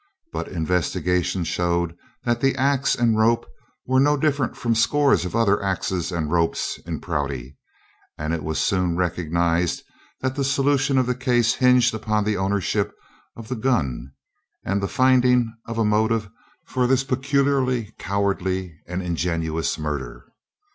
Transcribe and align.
But 0.33 0.47
investigation 0.47 1.43
showed 1.43 1.95
that 2.23 2.41
the 2.41 2.55
axe 2.55 2.95
and 2.95 3.19
rope 3.19 3.45
were 3.85 3.99
no 3.99 4.17
different 4.17 4.57
from 4.57 4.73
scores 4.73 5.25
of 5.25 5.35
other 5.35 5.61
axes 5.61 6.11
and 6.11 6.31
ropes 6.31 6.79
in 6.87 6.99
Prouty, 7.01 7.55
and 8.17 8.33
it 8.33 8.43
was 8.43 8.57
soon 8.57 8.95
recognized 8.97 9.83
that 10.21 10.33
the 10.33 10.43
solution 10.43 10.97
of 10.97 11.05
the 11.05 11.13
case 11.13 11.53
hinged 11.53 11.93
upon 11.93 12.23
the 12.23 12.35
ownership 12.35 12.95
of 13.35 13.47
the 13.47 13.55
gun 13.55 14.11
and 14.65 14.81
the 14.81 14.87
finding 14.87 15.55
of 15.67 15.77
a 15.77 15.85
motive 15.85 16.31
for 16.65 16.87
this 16.87 17.03
peculiarly 17.03 17.93
cowardly 17.99 18.79
and 18.87 19.03
ingenious 19.03 19.77
murder. 19.77 20.25